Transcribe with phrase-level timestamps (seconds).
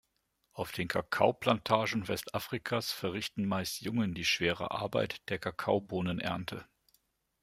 [0.53, 6.65] Auf den Kakaoplantagen Westafrikas verrichten meist Jungen die schwere Arbeit der Kakaobohnenernte.